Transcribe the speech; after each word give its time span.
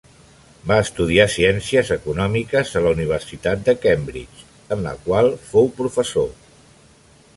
Va 0.69 0.77
estudiar 0.83 1.27
ciències 1.33 1.91
econòmiques 1.95 2.73
a 2.79 2.83
la 2.85 2.93
Universitat 2.97 3.61
de 3.69 3.77
Cambridge, 3.85 4.49
en 4.77 4.83
la 4.87 4.95
qual 5.05 5.31
fou 5.51 5.71
professor. 5.83 6.33